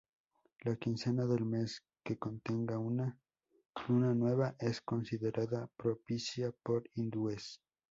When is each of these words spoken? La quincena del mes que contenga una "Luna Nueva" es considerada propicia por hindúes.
La 0.61 0.71
quincena 0.83 1.27
del 1.31 1.45
mes 1.45 1.85
que 2.03 2.17
contenga 2.17 2.79
una 2.79 3.19
"Luna 3.87 4.15
Nueva" 4.15 4.55
es 4.59 4.81
considerada 4.81 5.69
propicia 5.77 6.51
por 6.63 6.89
hindúes. 6.95 7.61